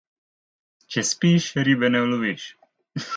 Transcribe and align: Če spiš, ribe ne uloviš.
Če 0.95 1.03
spiš, 1.09 1.49
ribe 1.67 1.91
ne 1.93 2.01
uloviš. 2.07 2.47